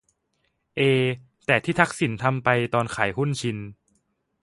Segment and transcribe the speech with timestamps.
[0.77, 0.81] เอ
[1.45, 3.57] แต่ที่ทักษิณทำไปตอนขายหุ้นชิน